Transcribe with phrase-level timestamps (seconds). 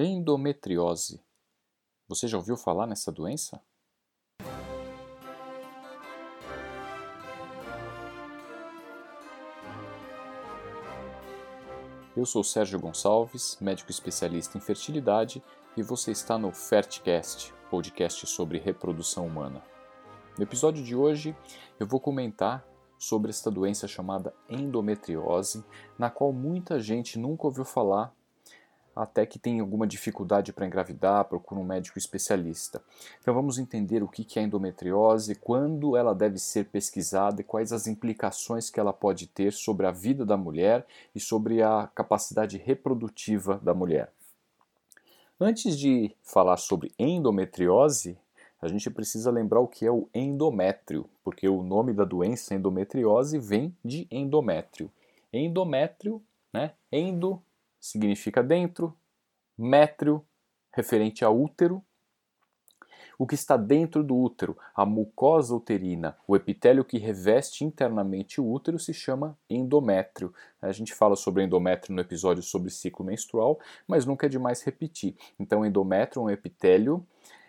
[0.00, 1.20] Endometriose.
[2.06, 3.60] Você já ouviu falar nessa doença?
[12.16, 15.42] Eu sou Sérgio Gonçalves, médico especialista em fertilidade,
[15.76, 19.64] e você está no Fertcast, podcast sobre reprodução humana.
[20.36, 21.36] No episódio de hoje,
[21.80, 22.64] eu vou comentar
[22.96, 25.64] sobre esta doença chamada endometriose,
[25.98, 28.16] na qual muita gente nunca ouviu falar
[28.98, 32.82] até que tem alguma dificuldade para engravidar, procura um médico especialista.
[33.22, 37.86] Então vamos entender o que é endometriose, quando ela deve ser pesquisada e quais as
[37.86, 43.60] implicações que ela pode ter sobre a vida da mulher e sobre a capacidade reprodutiva
[43.62, 44.10] da mulher.
[45.40, 48.18] Antes de falar sobre endometriose,
[48.60, 53.38] a gente precisa lembrar o que é o endométrio, porque o nome da doença endometriose
[53.38, 54.90] vem de endométrio.
[55.32, 56.20] Endométrio,
[56.52, 56.72] né?
[56.90, 57.40] Endo
[57.80, 58.96] significa dentro,
[59.56, 60.24] métrio,
[60.74, 61.84] referente a útero.
[63.18, 68.48] O que está dentro do útero, a mucosa uterina, o epitélio que reveste internamente o
[68.48, 70.32] útero, se chama endométrio.
[70.62, 73.58] A gente fala sobre endométrio no episódio sobre ciclo menstrual,
[73.88, 75.16] mas nunca é demais repetir.
[75.38, 77.04] Então, endométrio é um epitélio,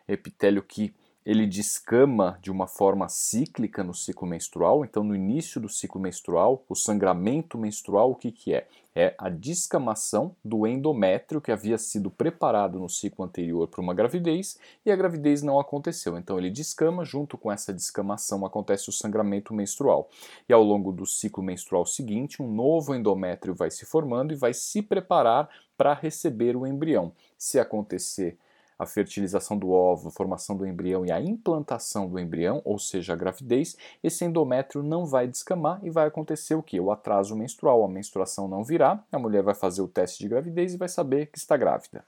[0.08, 0.94] epitélio que
[1.30, 4.84] ele descama de uma forma cíclica no ciclo menstrual.
[4.84, 8.68] Então, no início do ciclo menstrual, o sangramento menstrual, o que, que é?
[8.96, 14.58] É a descamação do endométrio que havia sido preparado no ciclo anterior para uma gravidez
[14.84, 16.18] e a gravidez não aconteceu.
[16.18, 20.10] Então, ele descama, junto com essa descamação acontece o sangramento menstrual.
[20.50, 24.56] E ao longo do ciclo menstrual seguinte, um novo endométrio vai se formando e vai
[24.56, 27.14] se preparar para receber o embrião.
[27.38, 28.36] Se acontecer
[28.80, 33.16] a fertilização do a formação do embrião e a implantação do embrião, ou seja, a
[33.16, 36.80] gravidez, esse endométrio não vai descamar e vai acontecer o que?
[36.80, 40.74] O atraso menstrual, a menstruação não virá, a mulher vai fazer o teste de gravidez
[40.74, 42.06] e vai saber que está grávida.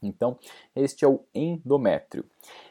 [0.00, 0.38] Então,
[0.74, 2.24] este é o endométrio.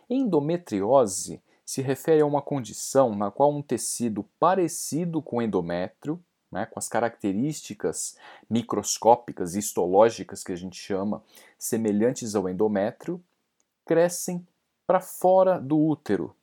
[0.09, 6.21] Endometriose se refere a uma condição na qual um tecido parecido com endométrio
[6.51, 8.17] né, com as características
[8.49, 11.23] microscópicas, histológicas que a gente chama,
[11.57, 13.23] semelhantes ao endométrio,
[13.85, 14.45] crescem
[14.85, 16.35] para fora do útero,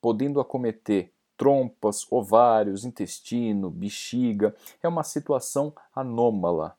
[0.00, 4.54] podendo acometer trompas, ovários, intestino, bexiga.
[4.82, 6.76] É uma situação anômala.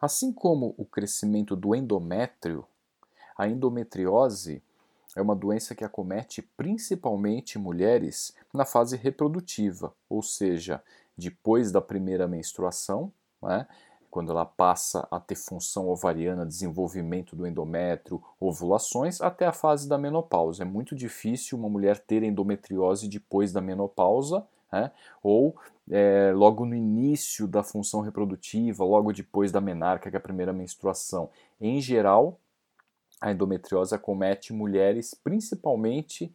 [0.00, 2.64] Assim como o crescimento do endométrio,
[3.36, 4.62] a endometriose
[5.16, 10.82] é uma doença que acomete principalmente mulheres na fase reprodutiva, ou seja,
[11.18, 13.12] depois da primeira menstruação,
[13.42, 13.66] né,
[14.10, 19.98] quando ela passa a ter função ovariana, desenvolvimento do endométrio, ovulações, até a fase da
[19.98, 20.62] menopausa.
[20.62, 24.92] É muito difícil uma mulher ter endometriose depois da menopausa, né,
[25.22, 25.56] ou
[25.90, 30.52] é, logo no início da função reprodutiva, logo depois da menarca, que é a primeira
[30.52, 31.30] menstruação.
[31.60, 32.38] Em geral,
[33.20, 36.32] a endometriose acomete mulheres principalmente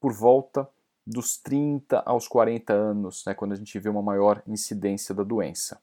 [0.00, 0.68] por volta
[1.08, 5.80] dos 30 aos 40 anos, né, quando a gente vê uma maior incidência da doença.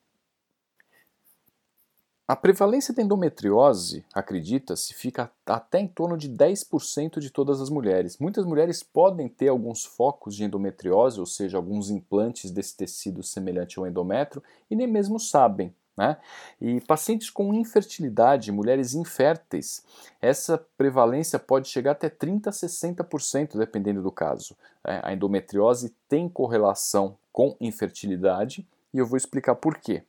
[2.28, 8.18] A prevalência da endometriose, acredita-se, fica até em torno de 10% de todas as mulheres.
[8.18, 13.78] Muitas mulheres podem ter alguns focos de endometriose, ou seja, alguns implantes desse tecido semelhante
[13.78, 15.72] ao endométrio, e nem mesmo sabem.
[15.98, 16.18] Né?
[16.60, 19.84] E pacientes com infertilidade, mulheres inférteis,
[20.22, 24.58] essa prevalência pode chegar até 30% a 60%, dependendo do caso.
[24.84, 30.04] É, a endometriose tem correlação com infertilidade e eu vou explicar por quê.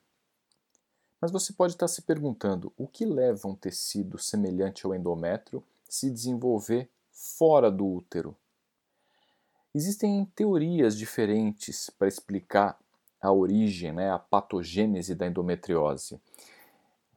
[1.20, 6.10] Mas você pode estar se perguntando o que leva um tecido semelhante ao endométrio se
[6.10, 8.36] desenvolver fora do útero?
[9.74, 12.78] Existem teorias diferentes para explicar
[13.20, 16.14] a origem, né, a patogênese da endometriose.
[16.14, 16.20] O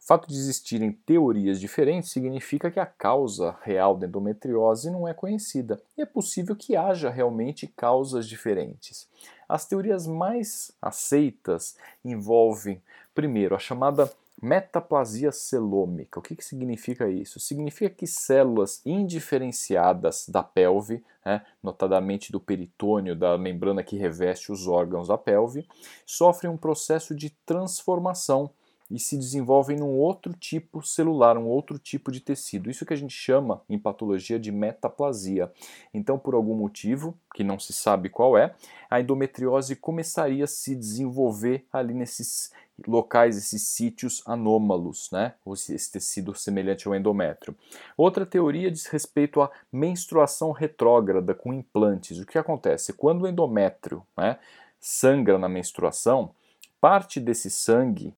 [0.09, 5.79] fato de existirem teorias diferentes significa que a causa real da endometriose não é conhecida
[5.95, 9.07] e é possível que haja realmente causas diferentes.
[9.47, 12.81] As teorias mais aceitas envolvem,
[13.13, 14.11] primeiro, a chamada
[14.41, 16.19] Metaplasia celômica.
[16.19, 17.39] O que, que significa isso?
[17.39, 24.67] Significa que células indiferenciadas da pelve, né, notadamente do peritônio, da membrana que reveste os
[24.67, 25.67] órgãos da pelve,
[26.05, 28.49] sofrem um processo de transformação
[28.89, 32.69] e se desenvolvem num outro tipo celular, um outro tipo de tecido.
[32.69, 35.51] Isso que a gente chama em patologia de metaplasia.
[35.93, 38.55] Então, por algum motivo, que não se sabe qual é,
[38.89, 42.51] a endometriose começaria a se desenvolver ali nesses
[42.87, 45.33] locais, esses sítios anômalos, né?
[45.69, 47.55] esse tecido semelhante ao endométrio.
[47.97, 52.19] Outra teoria diz respeito à menstruação retrógrada com implantes.
[52.19, 52.93] O que acontece?
[52.93, 54.39] Quando o endométrio né,
[54.79, 56.31] sangra na menstruação,
[56.79, 58.13] parte desse sangue,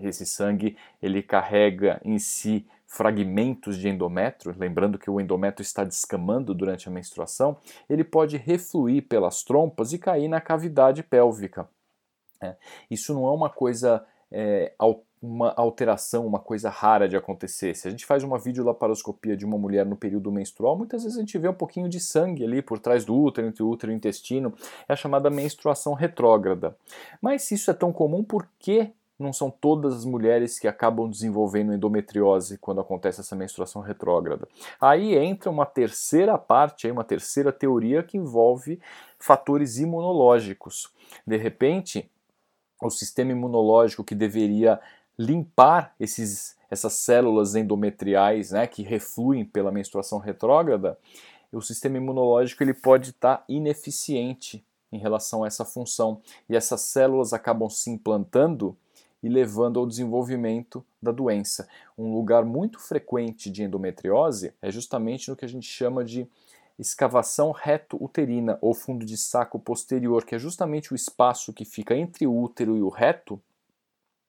[0.00, 6.54] esse sangue ele carrega em si fragmentos de endométrio, lembrando que o endométrio está descamando
[6.54, 7.58] durante a menstruação,
[7.88, 11.68] ele pode refluir pelas trompas e cair na cavidade pélvica.
[12.40, 12.56] É,
[12.90, 14.72] isso não é uma coisa é,
[15.20, 17.74] uma alteração, uma coisa rara de acontecer.
[17.74, 21.20] Se a gente faz uma videolaparoscopia de uma mulher no período menstrual, muitas vezes a
[21.20, 23.94] gente vê um pouquinho de sangue ali por trás do útero, entre o útero e
[23.94, 24.54] o intestino.
[24.88, 26.76] É a chamada menstruação retrógrada.
[27.20, 31.10] Mas se isso é tão comum, por que não são todas as mulheres que acabam
[31.10, 34.46] desenvolvendo endometriose quando acontece essa menstruação retrógrada.
[34.80, 38.80] Aí entra uma terceira parte, uma terceira teoria que envolve
[39.18, 40.92] fatores imunológicos.
[41.26, 42.08] De repente,
[42.80, 44.80] o sistema imunológico que deveria
[45.18, 50.96] limpar esses, essas células endometriais né, que refluem pela menstruação retrógrada,
[51.50, 57.32] o sistema imunológico ele pode estar ineficiente em relação a essa função e essas células
[57.32, 58.76] acabam se implantando
[59.22, 61.68] e levando ao desenvolvimento da doença.
[61.96, 66.28] Um lugar muito frequente de endometriose é justamente no que a gente chama de
[66.78, 72.26] escavação reto-uterina ou fundo de saco posterior, que é justamente o espaço que fica entre
[72.26, 73.40] o útero e o reto,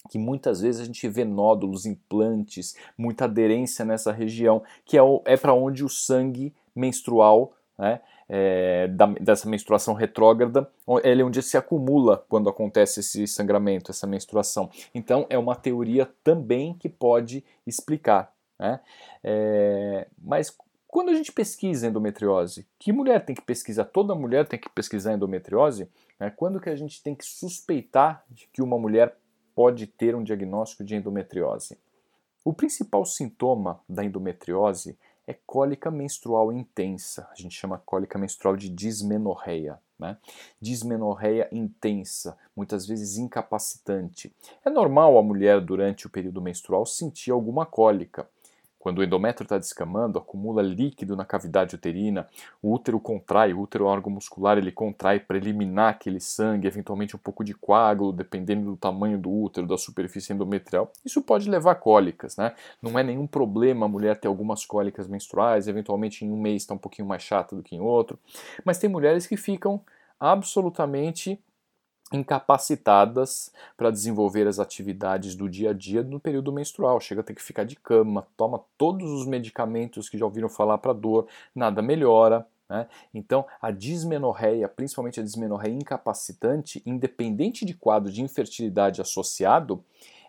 [0.10, 5.38] que muitas vezes a gente vê nódulos, implantes, muita aderência nessa região, que é, é
[5.38, 10.70] para onde o sangue menstrual, né, é, da, dessa menstruação retrógrada,
[11.04, 14.70] ele é onde se acumula quando acontece esse sangramento, essa menstruação.
[14.94, 18.32] Então é uma teoria também que pode explicar.
[18.60, 18.80] Né?
[19.24, 20.56] É, mas
[20.88, 23.86] quando a gente pesquisa endometriose, que mulher tem que pesquisar?
[23.86, 25.90] Toda mulher tem que pesquisar endometriose?
[26.20, 26.30] Né?
[26.30, 29.16] Quando que a gente tem que suspeitar de que uma mulher
[29.56, 31.78] pode ter um diagnóstico de endometriose?
[32.46, 34.98] O principal sintoma da endometriose
[35.30, 37.30] é cólica menstrual intensa.
[37.32, 39.80] A gente chama cólica menstrual de dismenorreia.
[40.00, 40.18] Né?
[40.60, 44.34] Dismenorreia intensa, muitas vezes incapacitante.
[44.66, 48.28] É normal a mulher, durante o período menstrual, sentir alguma cólica.
[48.80, 52.28] Quando o endométrio está descamando, acumula líquido na cavidade uterina,
[52.62, 56.66] o útero contrai, o útero é um órgão muscular, ele contrai para eliminar aquele sangue,
[56.66, 60.92] eventualmente um pouco de coágulo, dependendo do tamanho do útero, da superfície endometrial.
[61.04, 62.56] Isso pode levar a cólicas, né?
[62.82, 66.74] Não é nenhum problema a mulher ter algumas cólicas menstruais, eventualmente em um mês está
[66.74, 68.18] um pouquinho mais chato do que em outro,
[68.64, 69.82] mas tem mulheres que ficam
[70.18, 71.40] absolutamente
[72.12, 77.00] incapacitadas para desenvolver as atividades do dia a dia no período menstrual.
[77.00, 80.78] Chega a ter que ficar de cama, toma todos os medicamentos que já ouviram falar
[80.80, 82.48] para dor, nada melhora.
[82.70, 82.88] Né?
[83.14, 89.84] Então, a dismenorreia, principalmente a dismenorreia incapacitante, independente de quadro de infertilidade associado,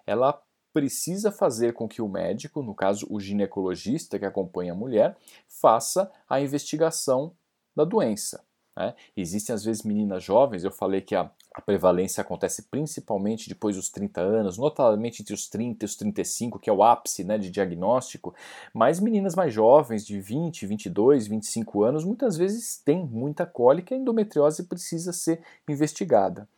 [0.07, 0.41] ela
[0.73, 5.17] precisa fazer com que o médico, no caso o ginecologista que acompanha a mulher,
[5.49, 7.33] faça a investigação
[7.75, 8.45] da doença.
[8.77, 8.95] Né?
[9.17, 13.91] Existem às vezes meninas jovens, eu falei que a, a, prevalência acontece principalmente depois dos
[13.91, 17.51] 30 anos, notadamente entre os 30 e os 35, que é o ápice né, de
[17.51, 18.35] diagnóstico,
[18.73, 23.99] mas meninas mais jovens, de 20, 22, 25 anos, muitas vezes têm muita cólica e
[23.99, 26.49] a endometriose precisa ser investigada.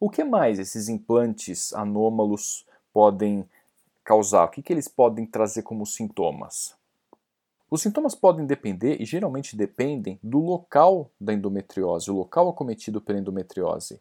[0.00, 3.44] O que mais esses implantes anômalos podem
[4.04, 4.44] causar?
[4.44, 6.78] O que, que eles podem trazer como sintomas?
[7.70, 13.18] Os sintomas podem depender, e geralmente dependem, do local da endometriose, o local acometido pela
[13.18, 14.00] endometriose.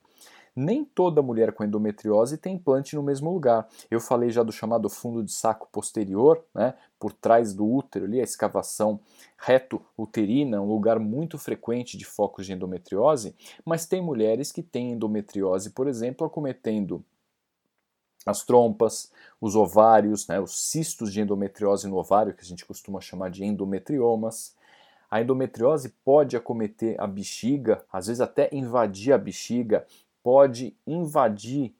[0.55, 3.67] Nem toda mulher com endometriose tem implante no mesmo lugar.
[3.91, 8.19] Eu falei já do chamado fundo de saco posterior, né, por trás do útero, ali,
[8.19, 8.99] a escavação
[9.37, 15.71] reto-uterina, um lugar muito frequente de focos de endometriose, mas tem mulheres que têm endometriose,
[15.71, 17.03] por exemplo, acometendo
[18.27, 22.99] as trompas, os ovários, né, os cistos de endometriose no ovário, que a gente costuma
[22.99, 24.55] chamar de endometriomas.
[25.09, 29.85] A endometriose pode acometer a bexiga, às vezes até invadir a bexiga,
[30.21, 31.73] pode invadir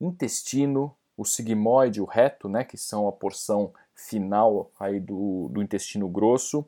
[0.00, 6.08] intestino, o sigmoide, o reto, né, que são a porção final aí do, do intestino
[6.08, 6.64] grosso.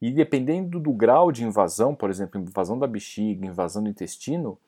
[0.00, 4.58] E dependendo do grau de invasão, por exemplo, invasão da bexiga, invasão do intestino,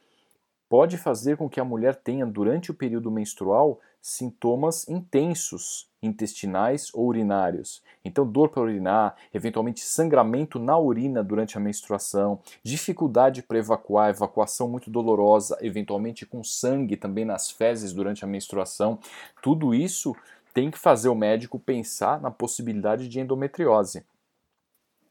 [0.69, 7.07] pode fazer com que a mulher tenha, durante o período menstrual, sintomas intensos intestinais ou
[7.07, 7.83] urinários.
[8.05, 14.69] Então, dor para urinar, eventualmente sangramento na urina durante a menstruação, dificuldade para evacuar, evacuação
[14.69, 18.99] muito dolorosa, eventualmente com sangue também nas fezes durante a menstruação.
[19.43, 20.15] Tudo isso
[20.55, 24.05] tem que fazer o médico pensar na possibilidade de endometriose.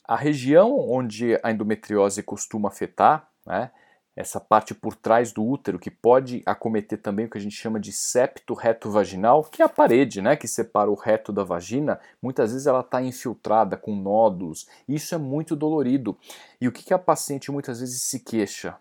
[0.06, 3.72] A região onde a endometriose costuma afetar, né,
[4.18, 7.80] essa parte por trás do útero, que pode acometer também o que a gente chama
[7.80, 12.00] de septo reto vaginal, que é a parede né, que separa o reto da vagina,
[12.20, 14.68] muitas vezes ela está infiltrada com nódulos.
[14.90, 16.18] Isso é muito dolorido.
[16.60, 18.76] E o que, que a paciente muitas vezes se queixa?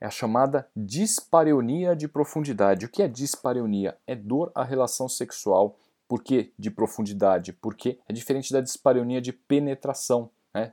[0.00, 2.84] É a chamada dispareunia de profundidade.
[2.84, 3.96] O que é dispareunia?
[4.08, 5.76] É dor à relação sexual
[6.08, 7.52] Por que de profundidade?
[7.52, 10.30] Porque é diferente da dispareunia de penetração.
[10.54, 10.72] Né?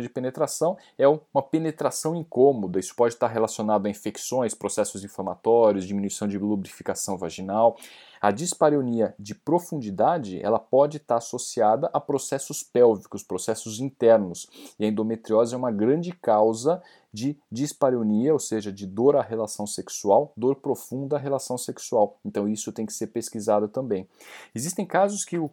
[0.00, 6.26] De penetração é uma penetração incômoda, isso pode estar relacionado a infecções, processos inflamatórios, diminuição
[6.26, 7.76] de lubrificação vaginal.
[8.20, 14.48] A dispareunia de profundidade ela pode estar associada a processos pélvicos, processos internos,
[14.78, 19.66] e a endometriose é uma grande causa de dispareunia, ou seja, de dor à relação
[19.66, 22.18] sexual, dor profunda à relação sexual.
[22.24, 24.08] Então isso tem que ser pesquisado também.
[24.54, 25.50] Existem casos que o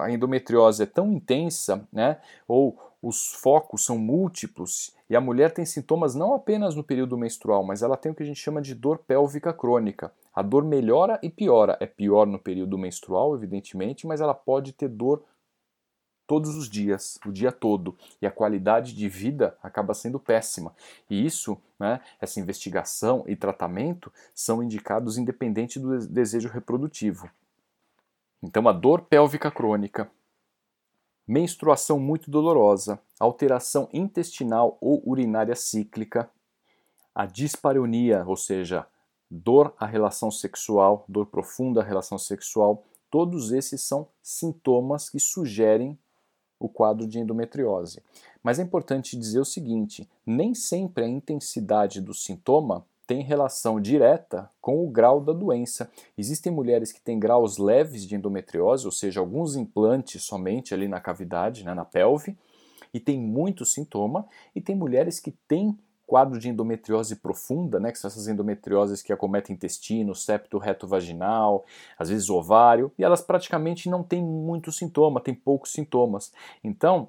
[0.00, 5.66] a endometriose é tão intensa, né, ou os focos são múltiplos e a mulher tem
[5.66, 8.74] sintomas não apenas no período menstrual, mas ela tem o que a gente chama de
[8.74, 10.12] dor pélvica crônica.
[10.34, 11.76] A dor melhora e piora.
[11.80, 15.22] É pior no período menstrual, evidentemente, mas ela pode ter dor
[16.26, 20.74] todos os dias, o dia todo, e a qualidade de vida acaba sendo péssima.
[21.10, 27.28] E isso, né, essa investigação e tratamento são indicados independente do desejo reprodutivo.
[28.42, 30.10] Então, a dor pélvica crônica,
[31.26, 36.28] menstruação muito dolorosa, alteração intestinal ou urinária cíclica,
[37.14, 38.86] a dispareunia, ou seja,
[39.30, 45.98] dor à relação sexual, dor profunda à relação sexual, todos esses são sintomas que sugerem
[46.58, 48.02] o quadro de endometriose.
[48.42, 54.50] Mas é importante dizer o seguinte: nem sempre a intensidade do sintoma tem relação direta
[54.60, 55.90] com o grau da doença.
[56.16, 61.00] Existem mulheres que têm graus leves de endometriose, ou seja, alguns implantes somente ali na
[61.00, 62.36] cavidade, né, na pelve,
[62.94, 67.98] e tem muito sintoma, e tem mulheres que têm quadro de endometriose profunda, né, que
[67.98, 71.64] são essas endometrioses que acometem intestino, septo reto vaginal,
[71.98, 76.30] às vezes ovário, e elas praticamente não têm muito sintoma, têm poucos sintomas.
[76.62, 77.08] Então,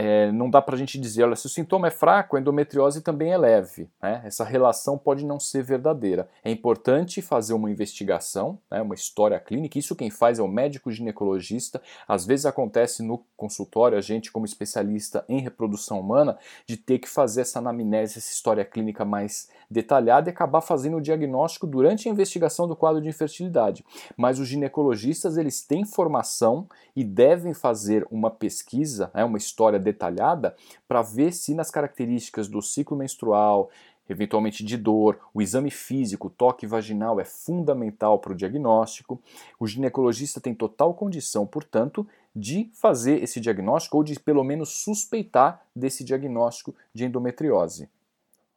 [0.00, 3.00] é, não dá para a gente dizer, olha, se o sintoma é fraco, a endometriose
[3.00, 3.90] também é leve.
[4.00, 4.22] Né?
[4.24, 6.28] Essa relação pode não ser verdadeira.
[6.44, 9.76] É importante fazer uma investigação, né, uma história clínica.
[9.76, 11.82] Isso quem faz é o médico ginecologista.
[12.06, 17.08] Às vezes acontece no consultório, a gente, como especialista em reprodução humana, de ter que
[17.08, 22.12] fazer essa anamnese, essa história clínica mais detalhada e acabar fazendo o diagnóstico durante a
[22.12, 23.84] investigação do quadro de infertilidade.
[24.16, 30.56] Mas os ginecologistas eles têm formação e devem fazer uma pesquisa, né, uma história detalhada,
[30.86, 33.70] para ver se nas características do ciclo menstrual,
[34.08, 39.20] eventualmente de dor, o exame físico, o toque vaginal é fundamental para o diagnóstico.
[39.60, 45.62] O ginecologista tem total condição, portanto, de fazer esse diagnóstico ou de pelo menos suspeitar
[45.74, 47.88] desse diagnóstico de endometriose.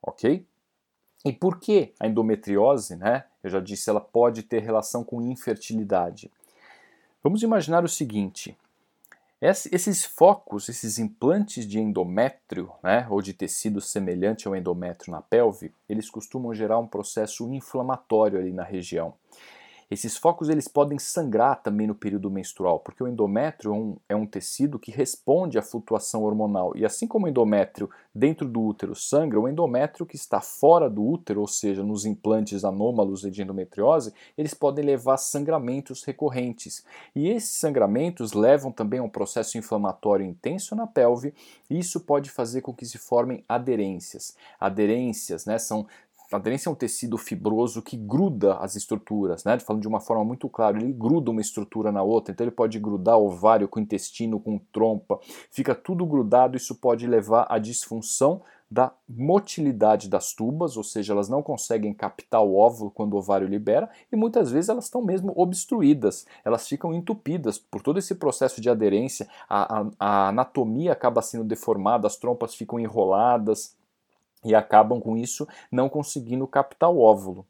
[0.02, 0.46] Ok?
[1.24, 3.26] E por que a endometriose, né?
[3.44, 6.32] Eu já disse, ela pode ter relação com infertilidade.
[7.24, 8.58] Vamos imaginar o seguinte:
[9.42, 15.74] esses focos, esses implantes de endométrio, né, ou de tecido semelhante ao endométrio na pelve,
[15.90, 19.16] eles costumam gerar um processo inflamatório ali na região.
[19.92, 24.16] Esses focos eles podem sangrar também no período menstrual, porque o endométrio é um, é
[24.16, 26.72] um, tecido que responde à flutuação hormonal.
[26.78, 31.06] E assim como o endométrio dentro do útero sangra, o endométrio que está fora do
[31.06, 36.86] útero, ou seja, nos implantes anômalos de endometriose, eles podem levar sangramentos recorrentes.
[37.14, 41.34] E esses sangramentos levam também a um processo inflamatório intenso na pelve,
[41.70, 44.38] e isso pode fazer com que se formem aderências.
[44.58, 45.86] Aderências né, são
[46.32, 49.60] a aderência é um tecido fibroso que gruda as estruturas, né?
[49.60, 52.80] Falando de uma forma muito clara, ele gruda uma estrutura na outra, então ele pode
[52.80, 55.20] grudar ovário com intestino, com trompa,
[55.50, 61.28] fica tudo grudado, isso pode levar à disfunção da motilidade das tubas, ou seja, elas
[61.28, 65.34] não conseguem captar o óvulo quando o ovário libera, e muitas vezes elas estão mesmo
[65.36, 71.22] obstruídas, elas ficam entupidas por todo esse processo de aderência, a, a, a anatomia acaba
[71.22, 73.76] sendo deformada, as trompas ficam enroladas,
[74.44, 77.46] e acabam com isso não conseguindo captar o óvulo.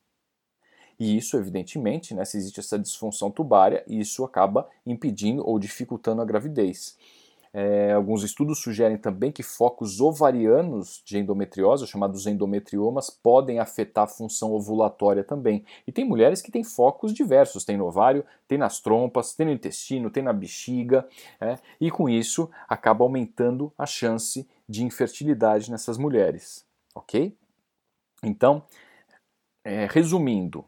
[1.00, 6.25] E isso, evidentemente, né, se existe essa disfunção tubária, isso acaba impedindo ou dificultando a
[6.25, 6.95] gravidez.
[7.53, 14.07] É, alguns estudos sugerem também que focos ovarianos de endometriose, chamados endometriomas, podem afetar a
[14.07, 15.65] função ovulatória também.
[15.86, 19.51] E tem mulheres que têm focos diversos: tem no ovário, tem nas trompas, tem no
[19.51, 21.05] intestino, tem na bexiga,
[21.41, 26.63] é, e com isso acaba aumentando a chance de infertilidade nessas mulheres
[26.95, 27.38] ok?
[28.24, 28.63] Então,
[29.63, 30.65] é, resumindo,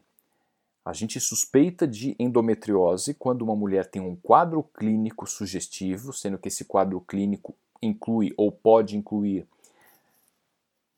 [0.84, 6.48] a gente suspeita de endometriose quando uma mulher tem um quadro clínico sugestivo, sendo que
[6.48, 9.46] esse quadro clínico inclui ou pode incluir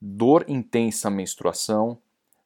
[0.00, 1.98] dor intensa à menstruação,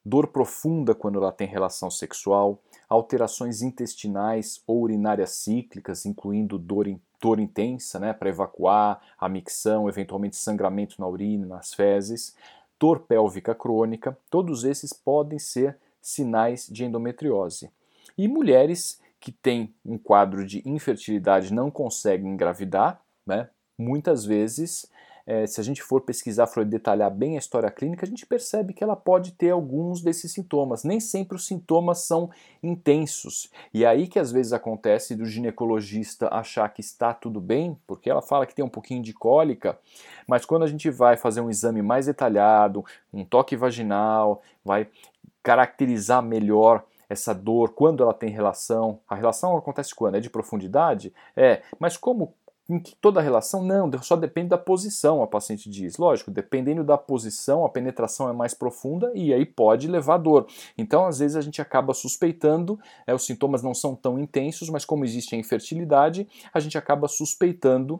[0.05, 6.87] dor profunda quando ela tem relação sexual, alterações intestinais ou urinárias cíclicas, incluindo dor,
[7.19, 12.35] dor intensa né, para evacuar, a micção, eventualmente sangramento na urina, nas fezes,
[12.81, 17.69] dor pélvica crônica, todos esses podem ser sinais de endometriose.
[18.17, 23.47] E mulheres que tem um quadro de infertilidade não consegue engravidar, né?
[23.77, 24.89] Muitas vezes
[25.25, 28.73] é, se a gente for pesquisar, for detalhar bem a história clínica, a gente percebe
[28.73, 30.83] que ela pode ter alguns desses sintomas.
[30.83, 32.29] Nem sempre os sintomas são
[32.61, 33.49] intensos.
[33.73, 38.09] E é aí que às vezes acontece do ginecologista achar que está tudo bem, porque
[38.09, 39.77] ela fala que tem um pouquinho de cólica,
[40.27, 44.87] mas quando a gente vai fazer um exame mais detalhado, um toque vaginal, vai
[45.43, 48.99] caracterizar melhor essa dor, quando ela tem relação.
[49.07, 50.15] A relação acontece quando?
[50.15, 51.13] É de profundidade?
[51.35, 52.33] É, mas como
[52.71, 55.97] em que toda relação, não, só depende da posição, a paciente diz.
[55.97, 60.47] Lógico, dependendo da posição, a penetração é mais profunda e aí pode levar dor.
[60.77, 64.85] Então, às vezes, a gente acaba suspeitando, é, os sintomas não são tão intensos, mas
[64.85, 67.99] como existe a infertilidade, a gente acaba suspeitando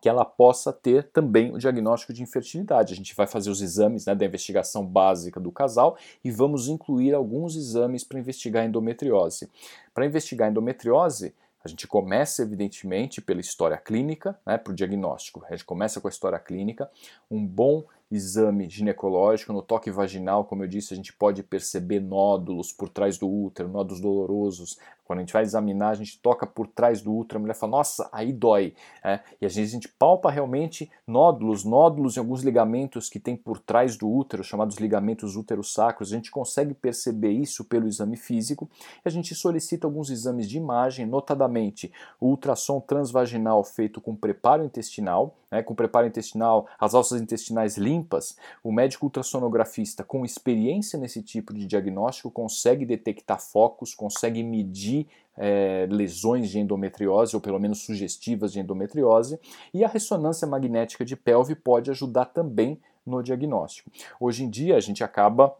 [0.00, 2.92] que ela possa ter também o diagnóstico de infertilidade.
[2.92, 7.14] A gente vai fazer os exames né, da investigação básica do casal e vamos incluir
[7.14, 9.50] alguns exames para investigar a endometriose.
[9.92, 11.34] Para investigar a endometriose,
[11.64, 15.44] a gente começa, evidentemente, pela história clínica, né, para o diagnóstico.
[15.46, 16.90] A gente começa com a história clínica,
[17.30, 22.72] um bom exame ginecológico, no toque vaginal, como eu disse, a gente pode perceber nódulos
[22.72, 24.78] por trás do útero, nódulos dolorosos.
[25.04, 27.78] Quando a gente vai examinar, a gente toca por trás do útero, a mulher fala,
[27.78, 28.74] nossa, aí dói.
[29.02, 33.34] É, e às vezes a gente palpa realmente nódulos, nódulos em alguns ligamentos que tem
[33.34, 36.12] por trás do útero, chamados ligamentos útero-sacros.
[36.12, 38.68] A gente consegue perceber isso pelo exame físico
[39.04, 44.62] e a gente solicita alguns exames de imagem, notadamente o ultrassom transvaginal feito com preparo
[44.62, 51.22] intestinal, né, com preparo intestinal, as alças intestinais limpas, o médico ultrassonografista com experiência nesse
[51.22, 57.84] tipo de diagnóstico consegue detectar focos, consegue medir é, lesões de endometriose, ou pelo menos
[57.84, 59.38] sugestivas de endometriose,
[59.72, 63.90] e a ressonância magnética de pelve pode ajudar também no diagnóstico.
[64.20, 65.56] Hoje em dia a gente acaba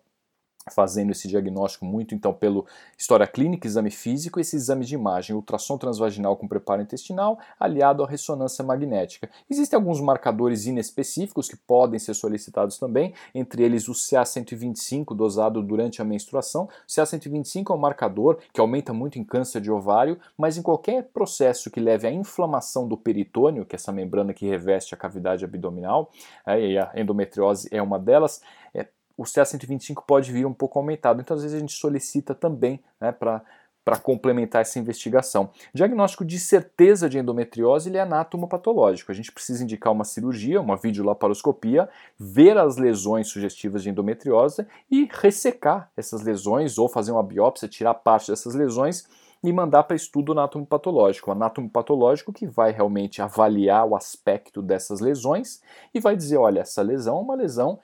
[0.70, 5.78] fazendo esse diagnóstico muito então pelo história clínica, exame físico, esse exame de imagem, ultrassom
[5.78, 9.30] transvaginal com preparo intestinal, aliado à ressonância magnética.
[9.48, 16.02] Existem alguns marcadores inespecíficos que podem ser solicitados também, entre eles o CA125 dosado durante
[16.02, 16.64] a menstruação.
[16.64, 21.04] O CA125 é um marcador que aumenta muito em câncer de ovário, mas em qualquer
[21.04, 25.44] processo que leve à inflamação do peritônio, que é essa membrana que reveste a cavidade
[25.44, 26.10] abdominal,
[26.46, 28.42] é, e a endometriose é uma delas,
[28.74, 28.86] é,
[29.18, 31.20] o CA125 pode vir um pouco aumentado.
[31.20, 33.42] Então, às vezes, a gente solicita também né, para
[33.88, 35.48] para complementar essa investigação.
[35.72, 39.10] Diagnóstico de certeza de endometriose ele é anatomopatológico.
[39.10, 45.08] A gente precisa indicar uma cirurgia, uma videolaparoscopia, ver as lesões sugestivas de endometriose e
[45.10, 49.08] ressecar essas lesões ou fazer uma biópsia, tirar parte dessas lesões
[49.42, 51.30] e mandar para estudo anatomopatológico.
[51.30, 55.62] O anatomopatológico que vai realmente avaliar o aspecto dessas lesões
[55.94, 57.78] e vai dizer, olha, essa lesão é uma lesão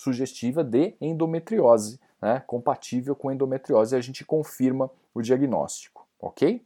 [0.00, 6.64] sugestiva de endometriose, né, compatível com endometriose, e a gente confirma o diagnóstico, ok?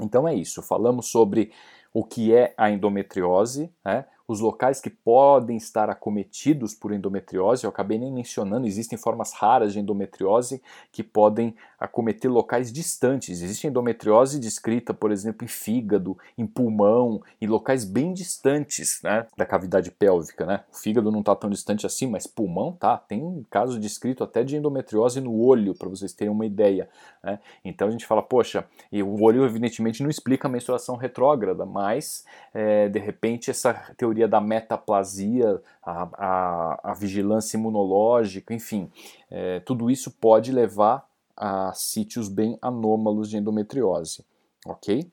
[0.00, 1.52] Então é isso, falamos sobre
[1.92, 7.70] o que é a endometriose, né, os locais que podem estar acometidos por endometriose, eu
[7.70, 10.60] acabei nem mencionando, existem formas raras de endometriose
[10.90, 13.42] que podem acometer locais distantes.
[13.42, 19.44] Existe endometriose descrita, por exemplo, em fígado, em pulmão, em locais bem distantes né, da
[19.44, 20.44] cavidade pélvica.
[20.46, 20.64] Né?
[20.72, 22.96] O fígado não está tão distante assim, mas pulmão tá.
[22.96, 26.88] Tem caso descrito até de endometriose no olho, para vocês terem uma ideia.
[27.22, 27.38] Né?
[27.64, 32.24] Então a gente fala, poxa, e o olho evidentemente não explica a menstruação retrógrada, mas
[32.54, 38.90] é, de repente essa teoria teoria da metaplasia, a, a, a vigilância imunológica, enfim,
[39.30, 44.24] é, tudo isso pode levar a sítios bem anômalos de endometriose,
[44.64, 45.10] ok?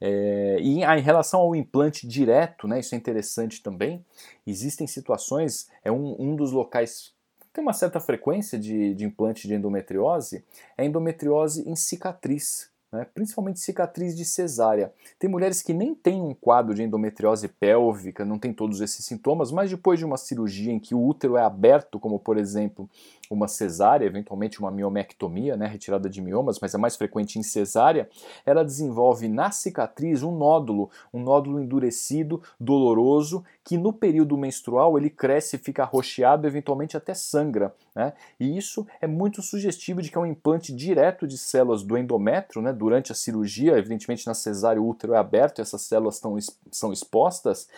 [0.00, 4.04] É, e em relação ao implante direto, né, isso é interessante também,
[4.46, 7.12] existem situações, é um, um dos locais
[7.52, 10.44] tem uma certa frequência de, de implante de endometriose,
[10.76, 14.92] é endometriose em cicatriz né, principalmente cicatriz de cesárea.
[15.18, 19.50] Tem mulheres que nem têm um quadro de endometriose pélvica, não tem todos esses sintomas,
[19.50, 22.88] mas depois de uma cirurgia em que o útero é aberto, como por exemplo
[23.34, 28.08] uma cesárea, eventualmente uma miomectomia, né, retirada de miomas, mas é mais frequente em cesárea,
[28.46, 35.10] ela desenvolve na cicatriz um nódulo, um nódulo endurecido, doloroso, que no período menstrual ele
[35.10, 37.74] cresce, fica arroxeado, eventualmente até sangra.
[37.94, 38.12] Né?
[38.38, 42.60] E isso é muito sugestivo de que é um implante direto de células do endométrio,
[42.60, 42.72] né?
[42.72, 46.36] durante a cirurgia, evidentemente na cesárea o útero é aberto, essas células estão,
[46.70, 47.68] são expostas,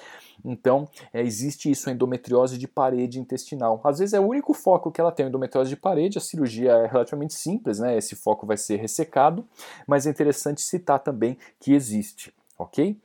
[0.45, 3.81] então é, existe isso, a endometriose de parede intestinal.
[3.85, 6.73] Às vezes é o único foco que ela tem, a endometriose de parede, a cirurgia
[6.73, 7.97] é relativamente simples, né?
[7.97, 9.47] esse foco vai ser ressecado,
[9.87, 12.97] mas é interessante citar também que existe, ok?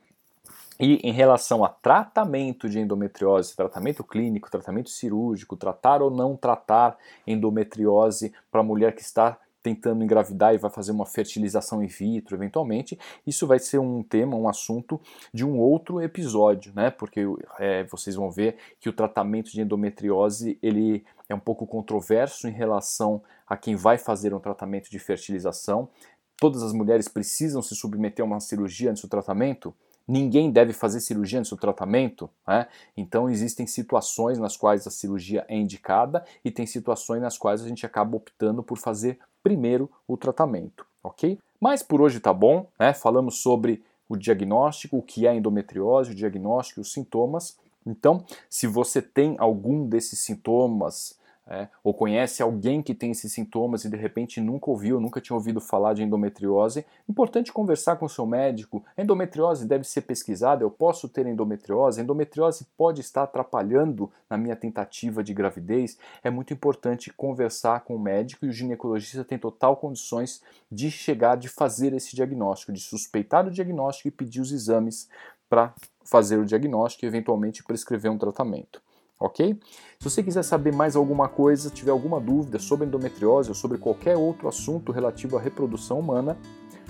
[0.80, 6.98] E em relação a tratamento de endometriose, tratamento clínico, tratamento cirúrgico, tratar ou não tratar
[7.26, 12.36] endometriose para a mulher que está tentando engravidar e vai fazer uma fertilização in vitro
[12.36, 15.00] eventualmente, isso vai ser um tema, um assunto
[15.32, 16.90] de um outro episódio, né?
[16.90, 17.20] Porque
[17.58, 22.52] é, vocês vão ver que o tratamento de endometriose ele é um pouco controverso em
[22.52, 25.88] relação a quem vai fazer um tratamento de fertilização.
[26.36, 29.74] Todas as mulheres precisam se submeter a uma cirurgia antes do tratamento?
[30.06, 32.66] ninguém deve fazer cirurgia antes do tratamento, né?
[32.96, 37.68] então existem situações nas quais a cirurgia é indicada e tem situações nas quais a
[37.68, 41.38] gente acaba optando por fazer primeiro o tratamento, ok?
[41.60, 42.92] Mas por hoje tá bom, né?
[42.92, 47.56] Falamos sobre o diagnóstico, o que é endometriose, o diagnóstico e os sintomas.
[47.86, 53.84] Então, se você tem algum desses sintomas, é, ou conhece alguém que tem esses sintomas
[53.84, 58.08] e de repente nunca ouviu, nunca tinha ouvido falar de endometriose, importante conversar com o
[58.08, 58.84] seu médico.
[58.96, 64.38] A endometriose deve ser pesquisada, eu posso ter endometriose, a endometriose pode estar atrapalhando na
[64.38, 65.98] minha tentativa de gravidez.
[66.22, 71.36] É muito importante conversar com o médico e o ginecologista tem total condições de chegar,
[71.36, 75.08] de fazer esse diagnóstico, de suspeitar o diagnóstico e pedir os exames
[75.48, 75.74] para
[76.04, 78.80] fazer o diagnóstico e eventualmente prescrever um tratamento
[79.22, 79.58] ok?
[79.98, 84.16] Se você quiser saber mais alguma coisa, tiver alguma dúvida sobre endometriose ou sobre qualquer
[84.16, 86.36] outro assunto relativo à reprodução humana,